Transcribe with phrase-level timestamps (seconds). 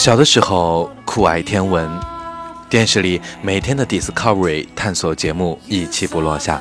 [0.00, 1.86] 小的时候酷爱天文，
[2.70, 6.58] 电视里每天的 Discovery 探索节目一期不落下。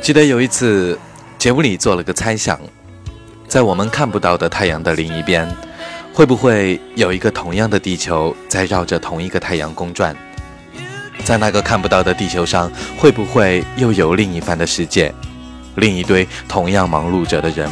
[0.00, 0.96] 记得有一次，
[1.38, 2.56] 节目里做了个猜想，
[3.48, 5.44] 在我们看不到的太阳的另一边，
[6.12, 10.14] 会不会有一个同样的地球在绕着同一个太阳公转？
[11.24, 15.12] 在那个看不到的地球上，会不会又有另一番的世界，
[15.74, 17.68] 另一堆同样忙碌着的人？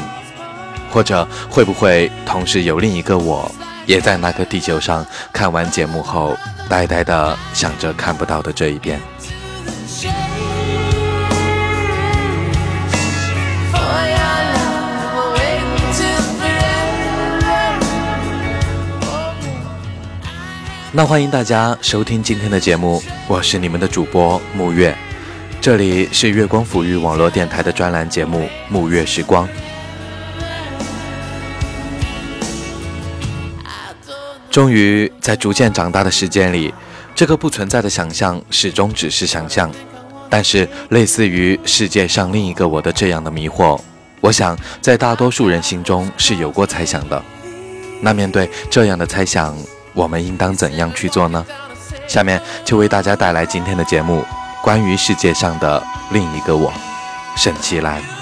[0.90, 3.48] 或者会不会同时有另一个我？
[3.86, 6.36] 也在那个地球上看完节目后，
[6.68, 9.00] 呆呆的想着看不到的这一边。
[20.94, 24.94] 那欢迎大家收听今天的节目，我是你们的主播木月，
[25.58, 29.48] 这里是月光抚育网络电台的专栏节目《木月时光》。
[34.53, 36.72] 终于在逐渐长大的时间里，
[37.14, 39.70] 这个不存在的想象始终只是想象。
[40.28, 43.81] 但是，类似于世界上另一个我的这样的迷惑，
[44.20, 47.22] 我想在大多数人心中是有过猜想的。
[48.03, 49.56] 那面对这样的猜想，
[49.94, 51.42] 我们应当怎样去做呢？
[52.06, 54.22] 下面就为大家带来今天的节目，
[54.62, 56.70] 关于世界上的另一个我，
[57.37, 58.22] 沈其兰。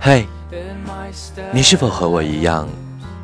[0.00, 0.26] 嘿，
[1.52, 2.68] 你是否和我一样，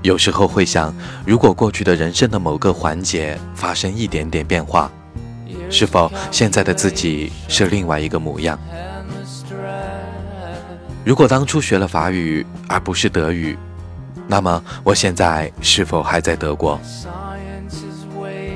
[0.03, 0.94] 有时候会想，
[1.25, 4.91] 如果过去的人生的某个环节发生一点点变化，
[5.70, 8.58] 是否现在的自己是另外一个模样？
[11.04, 13.56] 如果当初学了法语而不是德语，
[14.26, 16.81] 那么我现在是否还在德国？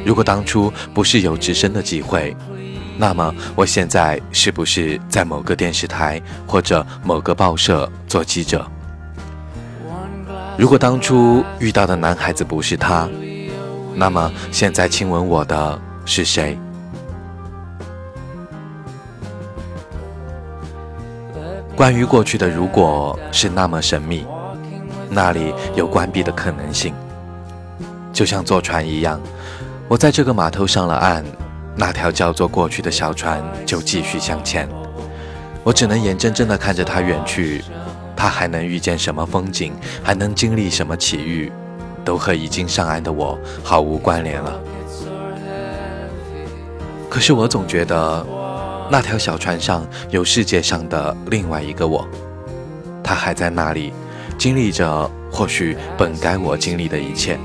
[0.04, 2.36] 如果当初不是有直升的机会？
[2.98, 8.66] 那么，我现在是不是在某个电视台或者某个报社做记者？
[10.56, 13.06] 如果当初遇到的男孩子不是他，
[13.94, 16.58] 那么现在亲吻我的是谁？
[21.76, 24.26] 关于过去的如果是那么神秘，
[25.10, 26.94] 那里有关闭的可能性，
[28.14, 29.20] 就像坐船一样，
[29.86, 31.22] 我在这个码头上了岸。
[31.78, 34.66] 那条叫做过去的小船就继续向前，
[35.62, 37.62] 我只能眼睁睁地看着它远去。
[38.16, 41.53] 它还能遇见什么风景，还能经历什么奇遇，
[42.03, 44.59] 都和已经上岸的我毫无关联了。
[47.10, 48.26] 可是我总觉得，
[48.91, 52.08] 那条小船上有世界上的另外一个我，
[53.04, 53.93] 他还在那里，
[54.38, 57.38] 经历着或许本该我经历的一切。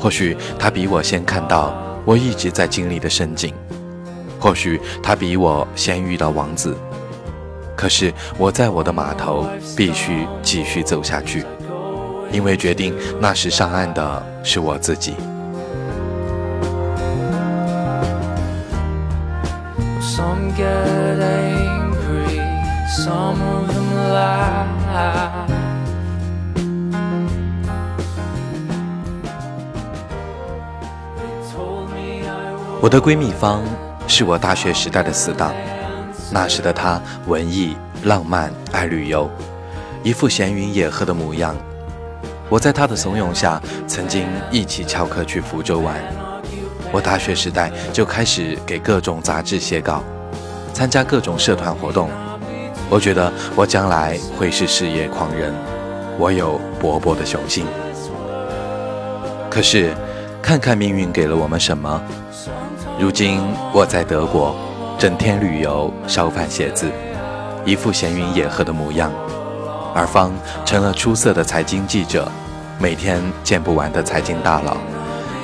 [0.00, 1.89] 或许他比我先看到。
[2.04, 3.54] 我一直在经历的深井，
[4.38, 6.76] 或许他比我先遇到王子，
[7.76, 9.46] 可是我在我的码头
[9.76, 11.44] 必须继续走下去，
[12.32, 15.14] 因为决定那时上岸的是我自己。
[32.82, 33.62] 我的闺蜜方
[34.08, 35.52] 是我大学时代的死党，
[36.32, 39.30] 那时的她文艺、浪漫、爱旅游，
[40.02, 41.54] 一副闲云野鹤的模样。
[42.48, 45.94] 我在她的怂恿下，曾经一起翘课去福州玩。
[46.90, 50.02] 我大学时代就开始给各种杂志写稿，
[50.72, 52.08] 参加各种社团活动。
[52.88, 55.52] 我觉得我将来会是事业狂人，
[56.18, 57.66] 我有勃勃的雄心。
[59.50, 59.94] 可是，
[60.40, 62.02] 看看命运给了我们什么？
[63.00, 63.40] 如今
[63.72, 64.54] 我在德国，
[64.98, 66.92] 整天旅游、烧饭、写字，
[67.64, 69.10] 一副闲云野鹤的模样。
[69.94, 70.30] 而方
[70.66, 72.30] 成了出色的财经记者，
[72.78, 74.76] 每天见不完的财经大佬，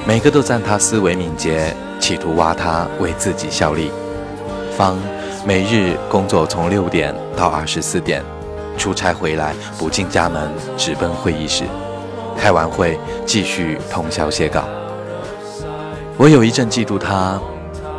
[0.07, 3.91] 每个都赞他思维敏捷，企图挖他为自己效力。
[4.77, 4.99] 方
[5.47, 8.23] 每日工作从六点到二十四点，
[8.77, 11.65] 出差回来不进家门，直奔会议室。
[12.37, 14.63] 开完会继续通宵写稿。
[16.19, 17.39] 我有一阵嫉妒他，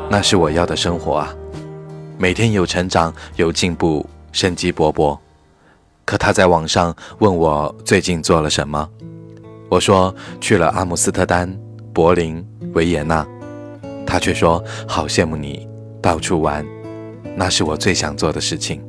[0.10, 1.31] 那是我要的生活啊，
[2.18, 5.16] 每天有成长，有进步，生机勃勃。
[6.04, 8.90] 可他在网上问我最近做了什么，
[9.69, 11.56] 我说去了阿姆斯特丹、
[11.94, 12.44] 柏林、
[12.74, 13.24] 维也纳，
[14.04, 15.68] 他却说好羡慕你
[16.02, 16.66] 到处玩，
[17.36, 18.84] 那是我最想做的事情。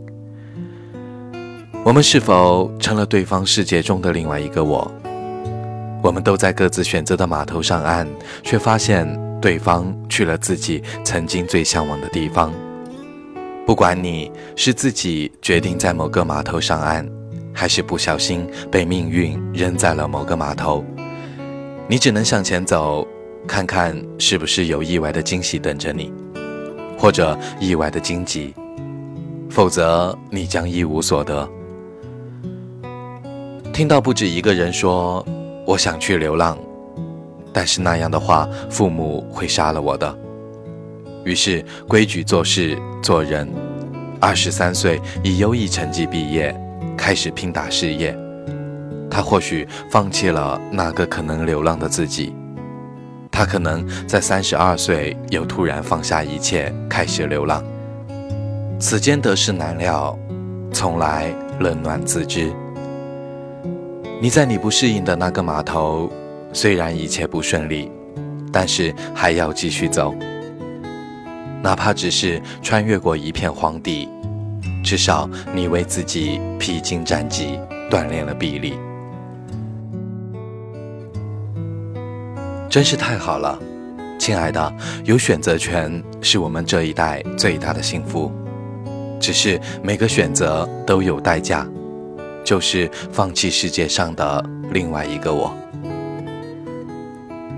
[1.84, 4.90] 我们是否成了对方世界中的另外一个我？
[6.00, 8.06] 我们都在各自选择的码头上岸，
[8.44, 9.06] 却发现
[9.40, 12.52] 对方去了自己曾经最向往的地方。
[13.66, 17.06] 不管你是自己决定在某个码头上岸，
[17.52, 20.84] 还是不小心被命运扔在了某个码头，
[21.88, 23.06] 你只能向前走，
[23.46, 26.12] 看看是不是有意外的惊喜等着你，
[26.96, 28.54] 或者意外的荆棘，
[29.50, 31.48] 否则你将一无所得。
[33.72, 35.26] 听到不止一个人说。
[35.68, 36.56] 我想去流浪，
[37.52, 40.18] 但是那样的话，父母会杀了我的。
[41.26, 43.46] 于是规矩做事做人。
[44.18, 46.58] 二十三岁以优异成绩毕业，
[46.96, 48.16] 开始拼打事业。
[49.10, 52.34] 他或许放弃了那个可能流浪的自己，
[53.30, 57.62] 他可能在三十二岁又突然放下一切开始流浪。
[58.80, 60.18] 此间得失难料，
[60.72, 61.30] 从来
[61.60, 62.50] 冷暖自知。
[64.20, 66.10] 你在你不适应的那个码头，
[66.52, 67.88] 虽然一切不顺利，
[68.52, 70.12] 但是还要继续走。
[71.62, 74.08] 哪怕只是穿越过一片荒地，
[74.82, 78.74] 至少你为自己披荆斩棘，锻炼了臂力。
[82.68, 83.56] 真是太好了，
[84.18, 84.74] 亲爱的，
[85.04, 88.32] 有选择权是我们这一代最大的幸福。
[89.20, 91.64] 只是每个选择都有代价。
[92.48, 95.54] 就是放弃世界上的另外一个我。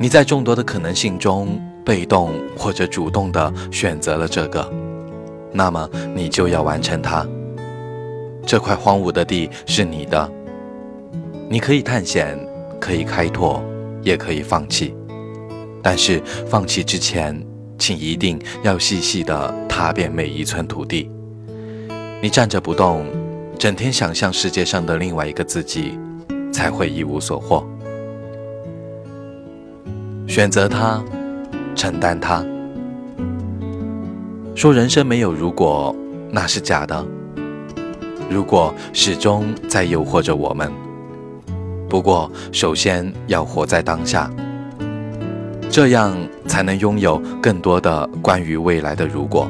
[0.01, 4.69] 你在众多的可能性中，被动或者主动的选择了这个，
[5.53, 7.25] 那么你就要完成它。
[8.45, 10.29] 这块荒芜的地是你的，
[11.49, 12.37] 你可以探险，
[12.81, 13.63] 可以开拓，
[14.03, 14.93] 也可以放弃。
[15.81, 17.41] 但是放弃之前，
[17.79, 21.09] 请一定要细细的踏遍每一寸土地。
[22.21, 23.20] 你站着不动。
[23.61, 25.99] 整天想象世界上的另外一个自己，
[26.51, 27.63] 才会一无所获。
[30.27, 31.05] 选择它，
[31.77, 32.43] 承担它。
[34.55, 35.95] 说人生没有如果，
[36.31, 37.05] 那是假的。
[38.31, 40.73] 如果始终在诱惑着我们。
[41.87, 44.31] 不过，首先要活在当下，
[45.69, 46.17] 这样
[46.47, 49.47] 才能拥有更多的关于未来的如果。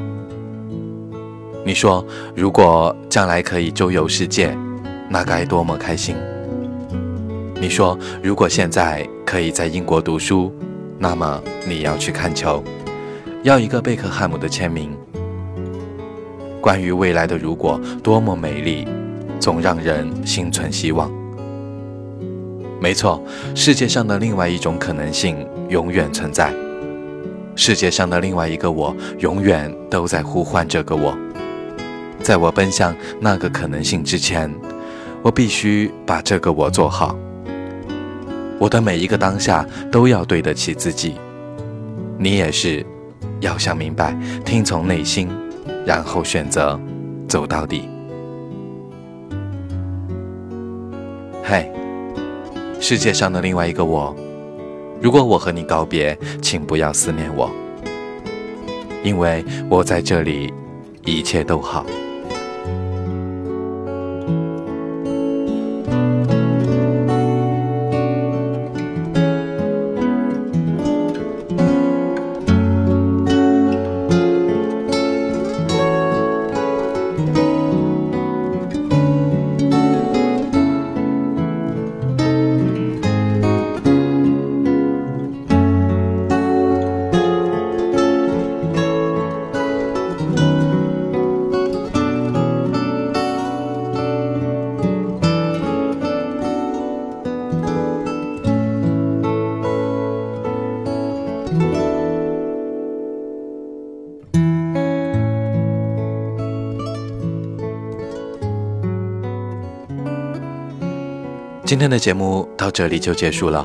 [1.63, 2.05] 你说，
[2.35, 4.57] 如果将来可以周游世界，
[5.11, 6.17] 那该多么开心！
[7.61, 10.51] 你说，如果现在可以在英国读书，
[10.99, 12.65] 那么你要去看球，
[13.43, 14.97] 要一个贝克汉姆的签名。
[16.63, 18.89] 关于未来的如果多么美丽，
[19.39, 21.13] 总让人心存希望。
[22.81, 23.23] 没错，
[23.55, 26.55] 世界上的另外一种可能性永远存在，
[27.55, 31.15] 世界上的另外一个我永远都在呼唤这个我。
[32.23, 34.53] 在我奔向那个可能性之前，
[35.23, 37.17] 我必须把这个我做好。
[38.59, 41.15] 我的每一个当下都要对得起自己。
[42.19, 42.85] 你也是，
[43.41, 45.29] 要想明白，听从内心，
[45.87, 46.79] 然后选择
[47.27, 47.89] 走到底。
[51.43, 51.73] 嘿，
[52.79, 54.15] 世界上的另外一个我，
[55.01, 57.51] 如果我和你告别，请不要思念我，
[59.03, 60.53] 因为我在这里，
[61.07, 61.87] 一切都好。
[111.71, 113.65] 今天的节目到这里就结束了。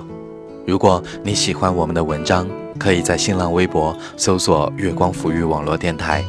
[0.63, 2.47] 如果你喜欢我们的文章，
[2.77, 6.23] 可以在新浪微博搜索“月光抚育网络电台”，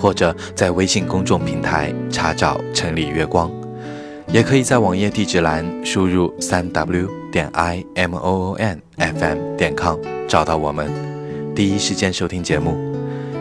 [0.00, 3.50] 或者在微信公众平台查找“城里月光”。
[4.32, 10.90] 也可以在网页地址栏输入三 w 点 i m o o n f m 点 com 找到我们，
[11.54, 12.74] 第一时间收听节目。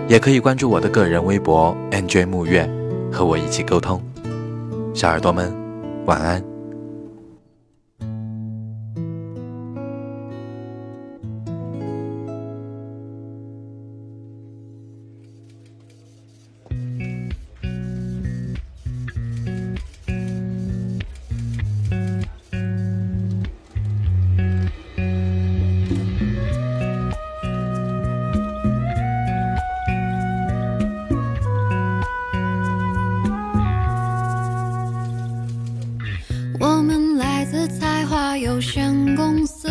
[0.10, 2.70] 也可以关注我的个人微博 nj 木月，
[3.10, 4.04] 和我一起沟通。
[4.94, 5.56] 小耳朵们，
[6.06, 6.57] 晚安。
[39.38, 39.70] 公司，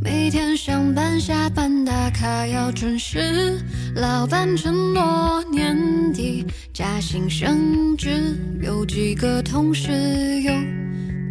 [0.00, 3.60] 每天上班下班打卡要准时。
[3.94, 9.92] 老板承诺年底加薪升职，有几个同事
[10.40, 10.54] 又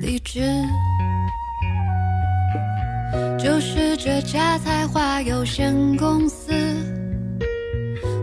[0.01, 0.41] 离职。
[3.39, 6.51] 就是这家才华有限公司，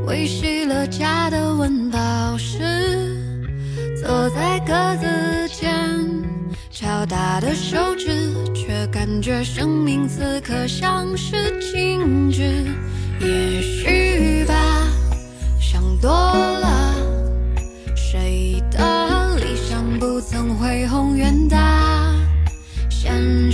[0.07, 2.61] 维系了家的温饱时，
[4.01, 5.48] 坐在各自。
[6.81, 12.41] 敲打的手指，却感觉生命此刻像是静止。
[13.19, 14.55] 也许吧，
[15.61, 16.95] 想多了。
[17.97, 22.15] 谁的理想不曾恢宏远大？
[22.89, 23.48] 现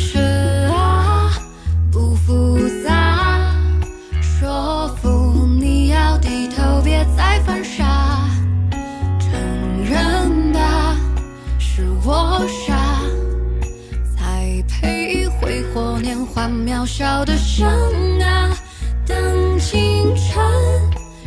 [16.04, 17.66] 年华渺小的生
[18.20, 18.54] 啊，
[19.06, 20.36] 等青春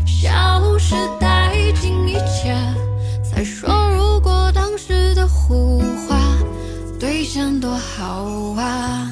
[0.05, 2.55] 消失殆尽一切，
[3.23, 6.15] 再说如果当时的胡话
[6.99, 8.23] 兑现多好
[8.55, 9.06] 啊。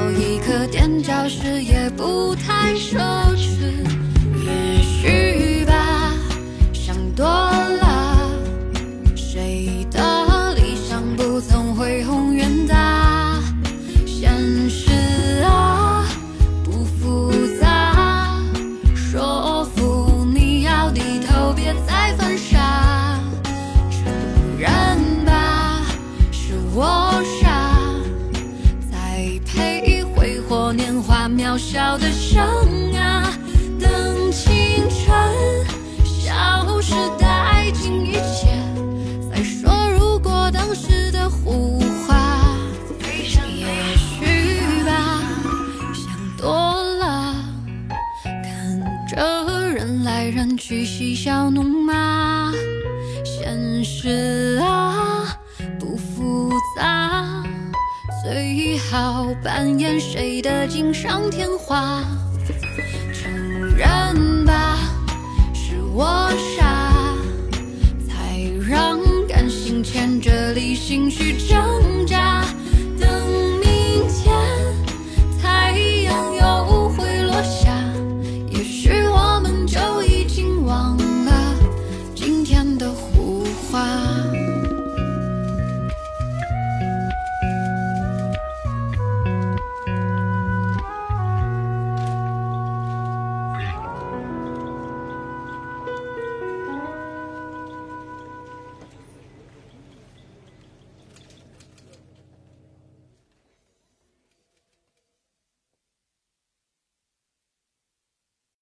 [0.00, 3.29] 有一颗垫脚石也不太舍
[31.50, 32.40] 渺小的生
[32.94, 33.28] 啊，
[33.80, 35.10] 等青春
[36.04, 38.56] 消失殆尽一切，
[39.28, 42.56] 再说如果当时的胡话。
[43.02, 45.20] 也许吧，
[45.92, 46.54] 想多
[47.00, 47.34] 了，
[48.22, 52.52] 看着人来人去，嬉笑怒骂，
[53.24, 54.49] 现实
[58.90, 62.02] 好扮演谁的锦上添花？
[63.14, 63.32] 承
[63.76, 64.76] 认吧
[65.54, 67.14] 是我傻
[68.08, 71.79] 才让感性牵着理性去证